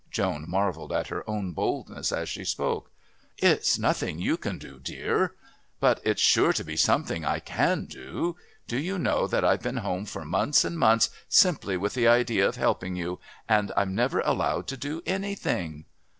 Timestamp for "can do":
4.35-4.79, 7.39-8.35